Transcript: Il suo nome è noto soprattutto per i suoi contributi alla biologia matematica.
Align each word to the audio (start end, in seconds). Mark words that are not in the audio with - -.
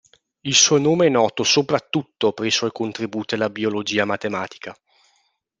Il 0.41 0.55
suo 0.55 0.79
nome 0.79 1.05
è 1.05 1.09
noto 1.09 1.43
soprattutto 1.43 2.31
per 2.33 2.47
i 2.47 2.49
suoi 2.49 2.71
contributi 2.71 3.35
alla 3.35 3.51
biologia 3.51 4.03
matematica. 4.03 4.75